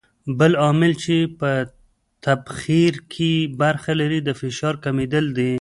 بل 0.39 0.51
عامل 0.63 0.91
چې 1.03 1.15
په 1.39 1.51
تبخیر 2.25 2.93
کې 3.13 3.31
برخه 3.61 3.91
لري 4.01 4.19
د 4.23 4.29
فشار 4.41 4.75
کمېدل 4.85 5.25
دي. 5.37 5.49